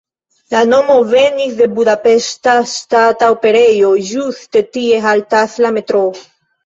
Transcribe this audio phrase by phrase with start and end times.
[0.53, 6.09] La nomo venis de Budapeŝta Ŝtata Operejo, ĝuste tie haltas la metroo.